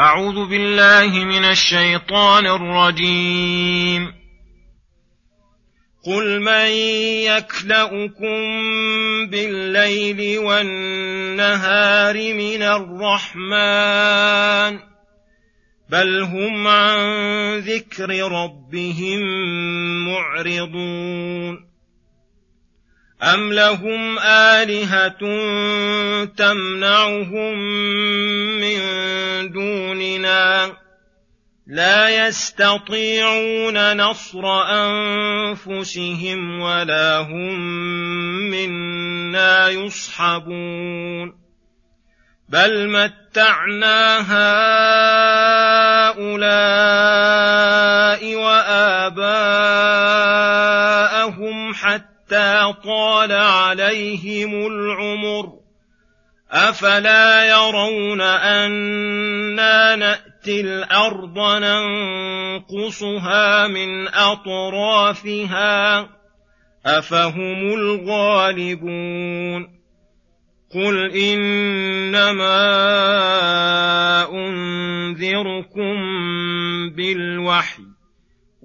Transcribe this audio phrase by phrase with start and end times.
[0.00, 4.12] أعوذ بالله من الشيطان الرجيم.
[6.06, 6.70] قل من
[7.26, 8.36] يكلؤكم
[9.30, 13.76] بالليل والنهار من الرحمن
[15.90, 19.20] بل هم عن ذكر ربهم
[20.08, 21.65] معرضون
[23.22, 25.18] أم لهم آلهة
[26.36, 27.58] تمنعهم
[28.60, 28.80] من
[29.52, 30.72] دوننا
[31.66, 37.60] لا يستطيعون نصر أنفسهم ولا هم
[38.50, 41.46] منا يصحبون
[42.48, 45.56] بل متعنا هؤلاء
[52.26, 55.52] حتى طال عليهم العمر.
[56.50, 66.08] أفلا يرون أنا نأتي الأرض ننقصها من أطرافها؟
[66.86, 69.76] أفهم الغالبون.
[70.74, 72.56] قل إنما
[74.32, 75.96] أنذركم
[76.90, 77.85] بالوحي.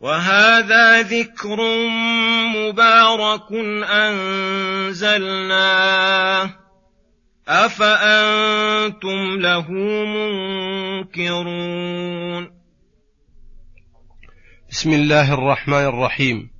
[0.00, 1.56] وهذا ذكر
[2.56, 3.52] مبارك
[4.90, 6.50] أنزلناه.
[7.48, 9.70] أفأنتم له
[11.04, 12.50] منكرون.
[14.70, 16.50] بسم الله الرحمن الرحيم.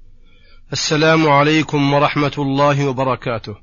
[0.73, 3.57] السلام عليكم ورحمة الله وبركاته.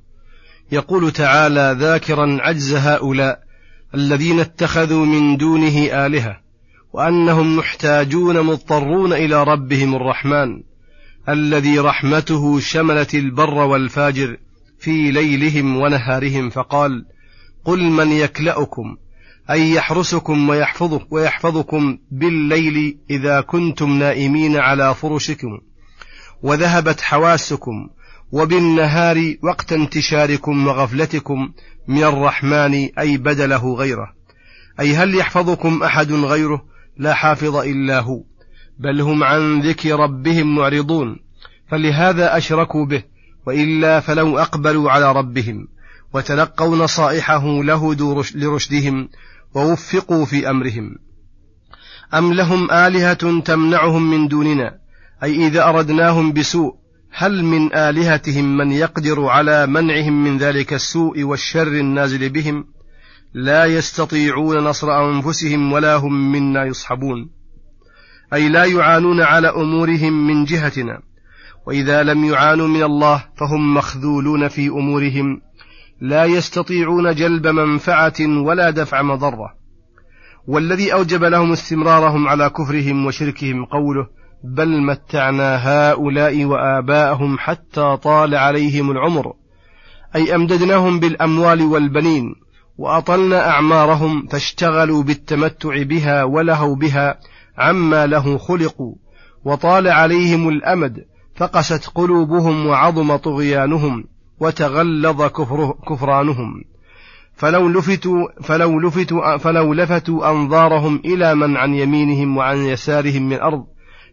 [0.71, 3.39] يقول تعالى ذاكرا عجز هؤلاء
[3.95, 6.44] الذين اتخذوا من دونه آلهة.
[6.95, 10.63] وأنهم محتاجون مضطرون إلى ربهم الرحمن
[11.29, 14.37] الذي رحمته شملت البر والفاجر
[14.79, 17.05] في ليلهم ونهارهم فقال
[17.65, 18.97] قل من يكلأكم
[19.51, 25.59] أي يحرسكم ويحفظك ويحفظكم بالليل إذا كنتم نائمين على فرشكم
[26.43, 27.89] وذهبت حواسكم
[28.31, 31.51] وبالنهار وقت انتشاركم وغفلتكم
[31.87, 34.13] من الرحمن أي بدله غيره
[34.79, 38.23] أي هل يحفظكم أحد غيره لا حافظ إلا هو
[38.79, 41.19] بل هم عن ذكر ربهم معرضون
[41.67, 43.03] فلهذا أشركوا به
[43.47, 45.67] وإلا فلو أقبلوا على ربهم
[46.13, 49.09] وتلقوا نصائحه لهدوا لرشدهم
[49.55, 50.95] ووفقوا في أمرهم.
[52.13, 54.77] أم لهم آلهة تمنعهم من دوننا؟
[55.23, 56.75] أي إذا أردناهم بسوء
[57.11, 62.65] هل من آلهتهم من يقدر على منعهم من ذلك السوء والشر النازل بهم؟
[63.37, 67.29] لا يستطيعون نصر أنفسهم ولا هم منا يصحبون.
[68.33, 71.01] أي لا يعانون على أمورهم من جهتنا.
[71.67, 75.41] وإذا لم يعانوا من الله فهم مخذولون في أمورهم.
[76.01, 79.53] لا يستطيعون جلب منفعة ولا دفع مضرة.
[80.47, 84.07] والذي أوجب لهم استمرارهم على كفرهم وشركهم قوله
[84.43, 89.33] بل متعنا هؤلاء وآباءهم حتى طال عليهم العمر.
[90.15, 92.44] أي أمددناهم بالأموال والبنين.
[92.77, 97.19] وأطلنا أعمارهم فاشتغلوا بالتمتع بها ولهوا بها
[97.57, 98.95] عما له خلقوا.
[99.45, 101.05] وطال عليهم الأمد
[101.35, 104.03] فقست قلوبهم وعظم طغيانهم
[104.39, 105.21] وتغلظ
[105.89, 106.63] كفرانهم.
[107.35, 113.65] فلو لفتوا فلو لفتوا فلو لفتوا أنظارهم إلى من عن يمينهم وعن يسارهم من الأرض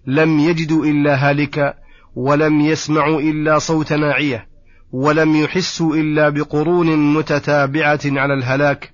[0.06, 1.74] لم يجدوا إلا هالكا
[2.14, 4.51] ولم يسمعوا إلا صوت ناعية.
[4.92, 8.92] ولم يحسوا إلا بقرون متتابعة على الهلاك.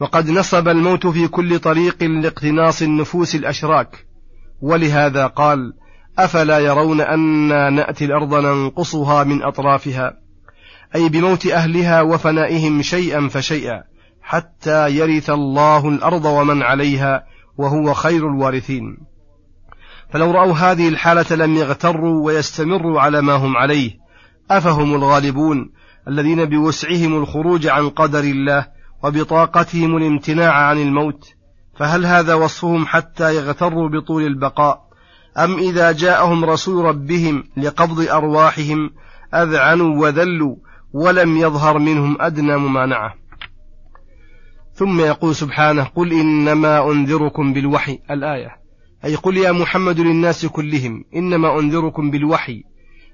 [0.00, 4.06] وقد نصب الموت في كل طريق لاقتناص النفوس الأشراك.
[4.60, 5.72] ولهذا قال
[6.18, 10.16] أفلا يرون أنا نأتي الأرض ننقصها من أطرافها.
[10.94, 13.82] أي بموت أهلها وفنائهم شيئا فشيئا
[14.22, 17.24] حتى يرث الله الأرض ومن عليها
[17.58, 18.96] وهو خير الوارثين.
[20.10, 23.99] فلو رأوا هذه الحالة لم يغتروا ويستمروا على ما هم عليه.
[24.50, 25.72] أفهم الغالبون
[26.08, 28.66] الذين بوسعهم الخروج عن قدر الله
[29.04, 31.34] وبطاقتهم الامتناع عن الموت
[31.78, 34.90] فهل هذا وصفهم حتى يغتروا بطول البقاء؟
[35.38, 38.90] أم إذا جاءهم رسول ربهم لقبض أرواحهم
[39.34, 40.56] أذعنوا وذلوا
[40.92, 43.14] ولم يظهر منهم أدنى ممانعة
[44.72, 48.56] ثم يقول سبحانه قل إنما أنذركم بالوحي الآية.
[49.04, 52.64] أي قل يا محمد للناس كلهم إنما أنذركم بالوحي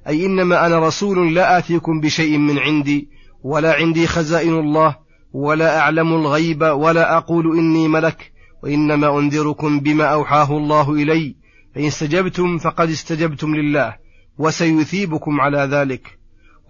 [0.09, 3.09] أي إنما أنا رسول لا آتيكم بشيء من عندي
[3.43, 4.97] ولا عندي خزائن الله
[5.33, 8.33] ولا أعلم الغيب ولا أقول إني ملك
[8.63, 11.37] وإنما أنذركم بما أوحاه الله إلي
[11.75, 13.97] فإن استجبتم فقد استجبتم لله
[14.39, 16.19] وسيثيبكم على ذلك.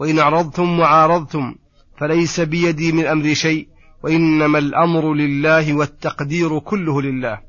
[0.00, 1.54] وإن أعرضتم وعارضتم
[1.98, 3.68] فليس بيدي من أمر شيء
[4.04, 7.40] وإنما الأمر لله والتقدير كله لله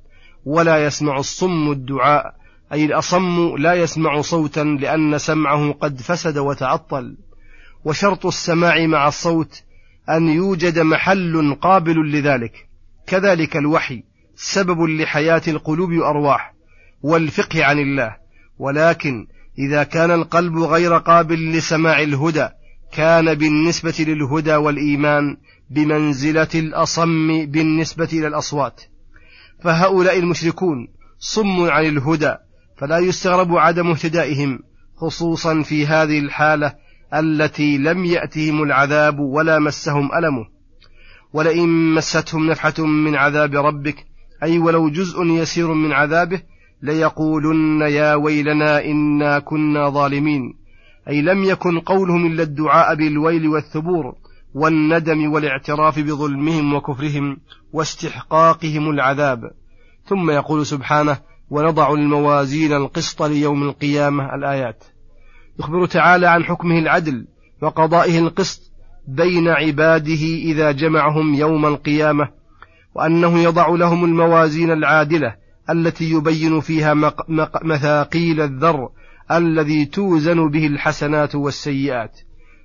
[0.46, 2.37] ولا يسمع الصم الدعاء.
[2.74, 7.18] أي الأصم لا يسمع صوتا لأن سمعه قد فسد وتعطل.
[7.86, 9.64] وشرط السماع مع الصوت
[10.10, 12.68] أن يوجد محل قابل لذلك.
[13.08, 14.04] كذلك الوحي
[14.36, 16.54] سبب لحياة القلوب والأرواح
[17.02, 18.16] والفقه عن الله.
[18.58, 19.28] ولكن
[19.60, 22.48] إذا كان القلب غير قابل لسماع الهدى
[22.94, 25.38] كان بالنسبة للهدى والإيمان
[25.70, 28.82] بمنزلة الأصم بالنسبة إلى الأصوات.
[29.64, 30.88] فهؤلاء المشركون
[31.20, 32.36] صم عن الهدى
[32.78, 34.60] فلا يستغرب عدم اهتدائهم
[34.96, 36.76] خصوصا في هذه الحالة
[37.14, 40.46] التي لم يأتهم العذاب ولا مسهم ألمه.
[41.34, 44.06] ولئن مستهم نفحة من عذاب ربك
[44.44, 46.42] أي ولو جزء يسير من عذابه
[46.82, 50.54] ليقولن يا ويلنا إنا كنا ظالمين.
[51.10, 54.16] أي لم يكن قولهم إلا الدعاء بالويل والثبور
[54.54, 57.38] والندم والاعتراف بظلمهم وكفرهم
[57.74, 59.52] واستحقاقهم العذاب.
[60.06, 61.18] ثم يقول سبحانه
[61.50, 64.84] ونضع الموازين القسط ليوم القيامة الآيات.
[65.60, 67.28] يخبر تعالى عن حكمه العدل
[67.62, 68.62] وقضائه القسط
[69.08, 72.30] بين عباده إذا جمعهم يوم القيامة
[72.96, 75.36] وأنه يضع لهم الموازين العادلة
[75.70, 76.94] التي يبين فيها
[77.64, 78.90] مثاقيل الذر
[79.32, 82.20] الذي توزن به الحسنات والسيئات.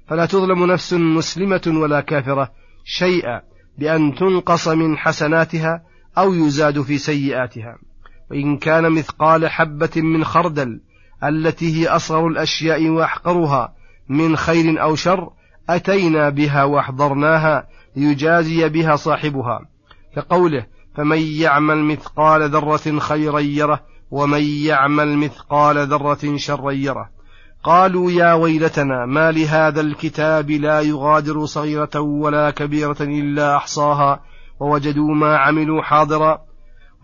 [0.06, 2.50] فلا تظلم نفس مسلمة ولا كافرة
[2.84, 3.40] شيئا
[3.78, 5.82] بأن تنقص من حسناتها
[6.18, 7.78] أو يزاد في سيئاتها.
[8.32, 10.80] وإن كان مثقال حبة من خردل
[11.24, 13.74] التي هي أصغر الأشياء وأحقرها
[14.08, 15.30] من خير أو شر
[15.68, 19.60] أتينا بها وأحضرناها ليجازي بها صاحبها.
[20.16, 23.80] كقوله فمن يعمل مثقال ذرة خيرا يره
[24.10, 27.10] ومن يعمل مثقال ذرة شرا يره.
[27.64, 34.20] قالوا يا ويلتنا ما لهذا الكتاب لا يغادر صغيرة ولا كبيرة إلا أحصاها
[34.60, 36.51] ووجدوا ما عملوا حاضرا.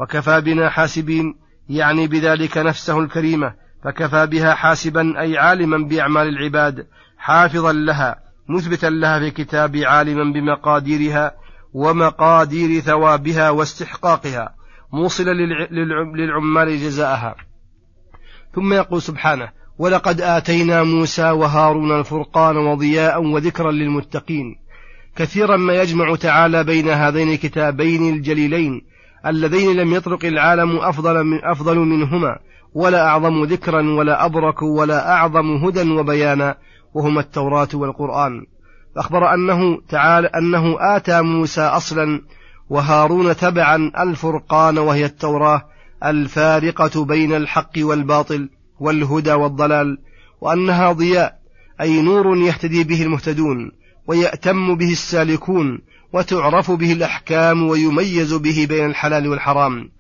[0.01, 1.35] وكفى بنا حاسبين
[1.69, 3.55] يعني بذلك نفسه الكريمة
[3.85, 6.87] فكفى بها حاسبا أي عالما بأعمال العباد
[7.19, 8.17] حافظا لها
[8.49, 11.33] مثبتا لها في كتاب عالما بمقاديرها
[11.73, 14.55] ومقادير ثوابها واستحقاقها
[14.93, 15.33] موصلا
[16.17, 17.37] للعمال جزاءها.
[18.55, 24.57] ثم يقول سبحانه ولقد آتينا موسى وهارون الفرقان وضياء وذكرا للمتقين.
[25.17, 28.83] كثيرا ما يجمع تعالى بين هذين الكتابين الجليلين
[29.27, 32.39] اللذين لم يطرق العالم أفضل, من أفضل منهما
[32.75, 36.55] ولا أعظم ذكرا ولا أبرك ولا أعظم هدى وبيانا
[36.95, 38.47] وهما التوراة والقرآن.
[38.95, 42.23] فأخبر أنه تعالى أنه آتى موسى أصلا
[42.71, 45.63] وهارون تبعا الفرقان وهي التوراة
[46.05, 48.49] الفارقة بين الحق والباطل
[48.81, 49.99] والهدى والضلال
[50.41, 51.39] وأنها ضياء
[51.81, 53.73] أي نور يهتدي به المهتدون.
[54.09, 55.79] ويأتم به السالكون
[56.13, 59.91] وتعرف به الأحكام ويميز به بين الحلال والحرام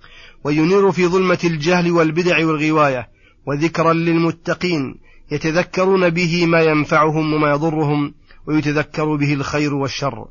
[0.44, 3.08] وينير في ظلمة الجهل والبدع والغواية
[3.46, 4.94] وذكرا للمتقين
[5.30, 8.14] يتذكرون به ما ينفعهم وما يضرهم
[8.46, 10.28] ويتذكر به الخير والشر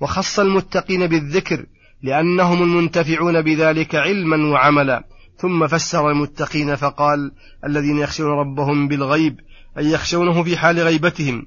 [0.00, 1.66] وخص المتقين بالذكر
[2.02, 5.04] لأنهم المنتفعون بذلك علما وعملا
[5.36, 7.32] ثم فسر المتقين فقال
[7.64, 9.40] الذين يخشون ربهم بالغيب
[9.78, 11.46] أي يخشونه في حال غيبتهم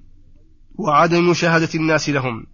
[0.77, 2.45] وعدم مشاهدة الناس لهم.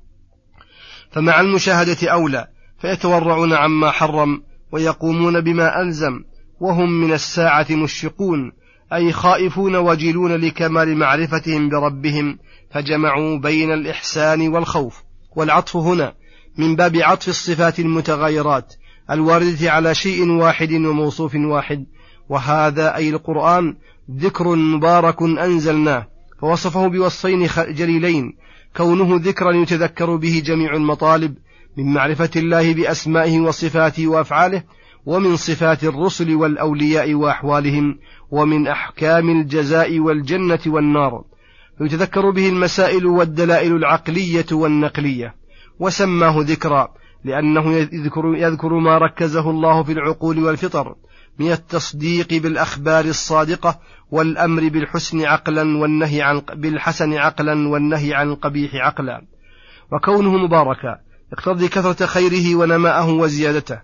[1.12, 2.47] فمع المشاهدة أولى
[2.81, 6.24] فيتورعون عما حرم ويقومون بما ألزم
[6.59, 8.51] وهم من الساعة مشفقون
[8.93, 12.39] أي خائفون وجلون لكمال معرفتهم بربهم
[12.71, 15.03] فجمعوا بين الإحسان والخوف.
[15.36, 16.13] والعطف هنا
[16.57, 18.74] من باب عطف الصفات المتغايرات
[19.12, 21.86] الواردة على شيء واحد وموصوف واحد
[22.29, 23.75] وهذا أي القرآن
[24.12, 26.07] ذكر مبارك أنزلناه.
[26.41, 28.38] فوصفه بوصفين جليلين
[28.77, 31.36] كونه ذكرا يتذكر به جميع المطالب
[31.77, 34.63] من معرفة الله بأسمائه وصفاته وأفعاله
[35.06, 38.00] ومن صفات الرسل والأولياء وأحوالهم
[38.32, 41.24] ومن أحكام الجزاء والجنة والنار.
[41.82, 45.36] يتذكر به المسائل والدلائل العقلية والنقلية.
[45.79, 46.88] وسماه ذكرا
[47.24, 50.96] لأنه يذكر, يذكر ما ركزه الله في العقول والفطر.
[51.39, 53.79] من التصديق بالأخبار الصادقة
[54.12, 59.22] والأمر بالحسن عقلا والنهي عن بالحسن عقلا والنهي عن القبيح عقلا.
[59.91, 60.98] وكونه مباركا
[61.34, 63.79] يقتضي كثرة خيره ونماءه وزيادته.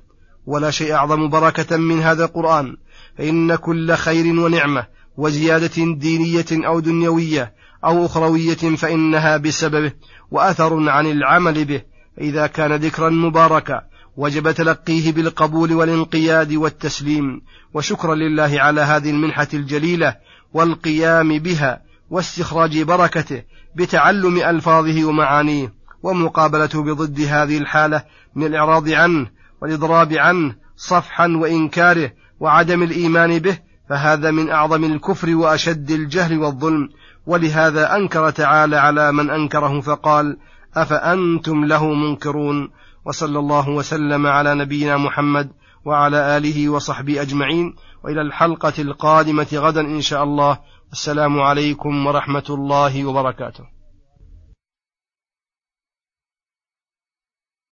[0.45, 2.77] ولا شيء أعظم بركة من هذا القرآن.
[3.17, 7.53] فإن كل خير ونعمة وزيادة دينية أو دنيوية
[7.85, 9.91] أو أخروية فإنها بسببه
[10.31, 11.81] وأثر عن العمل به.
[12.17, 13.81] فإذا كان ذكرا مباركا
[14.17, 17.41] وجب تلقيه بالقبول والانقياد والتسليم
[17.73, 20.15] وشكرا لله على هذه المنحة الجليلة
[20.53, 23.43] والقيام بها واستخراج بركته
[23.75, 28.03] بتعلم ألفاظه ومعانيه ومقابلته بضد هذه الحالة
[28.35, 29.27] من الإعراض عنه
[29.61, 33.57] والإضراب عنه صفحا وإنكاره وعدم الإيمان به
[33.89, 36.89] فهذا من أعظم الكفر وأشد الجهل والظلم.
[37.25, 40.37] ولهذا أنكر تعالى على من أنكره فقال
[40.75, 42.69] أفأنتم له منكرون؟
[43.05, 45.51] وصلى الله وسلم على نبينا محمد
[45.85, 47.75] وعلى آله وصحبه أجمعين.
[48.03, 50.59] وإلى الحلقة القادمة غدا إن شاء الله.
[50.91, 53.82] السلام عليكم ورحمة الله وبركاته.